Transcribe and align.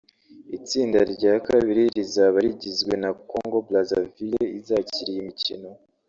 Itsinda 0.57 0.99
rya 1.13 1.33
kabiri 1.47 1.83
rizaba 1.95 2.37
rigizwe 2.45 2.93
na 3.03 3.09
Congo 3.31 3.57
Brazzaville 3.67 4.45
izakira 4.59 5.09
iyo 5.13 5.23
mikino 5.29 5.69